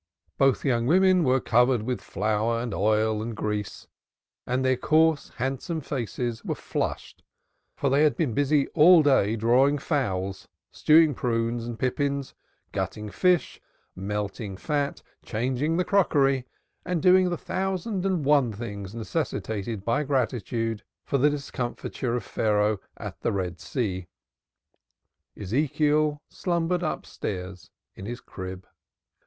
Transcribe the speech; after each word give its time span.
Both 0.39 0.65
young 0.65 0.87
women 0.87 1.23
were 1.23 1.39
covered 1.39 1.83
with 1.83 2.01
flour 2.01 2.59
and 2.59 2.73
oil 2.73 3.21
and 3.21 3.35
grease, 3.35 3.85
and 4.47 4.65
their 4.65 4.75
coarse 4.75 5.29
handsome 5.35 5.79
faces 5.79 6.43
were 6.43 6.55
flushed, 6.55 7.21
for 7.75 7.91
they 7.91 8.01
had 8.03 8.17
been 8.17 8.33
busy 8.33 8.67
all 8.69 9.03
day 9.03 9.35
drawing 9.35 9.77
fowls, 9.77 10.47
stewing 10.71 11.13
prunes 11.13 11.67
and 11.67 11.77
pippins, 11.77 12.33
gutting 12.71 13.11
fish, 13.11 13.61
melting 13.95 14.57
fat, 14.57 15.03
changing 15.23 15.77
the 15.77 15.85
crockery 15.85 16.47
and 16.83 16.99
doing 16.99 17.29
the 17.29 17.37
thousand 17.37 18.03
and 18.03 18.25
one 18.25 18.51
things 18.51 18.95
necessitated 18.95 19.85
by 19.85 20.01
gratitude 20.03 20.81
for 21.05 21.19
the 21.19 21.29
discomfiture 21.29 22.15
of 22.15 22.23
Pharaoh 22.23 22.79
at 22.97 23.21
the 23.21 23.31
Red 23.31 23.59
Sea; 23.59 24.07
Ezekiel 25.37 26.23
slumbered 26.27 26.81
upstairs 26.81 27.69
in 27.93 28.07
his 28.07 28.19
crib. 28.19 28.65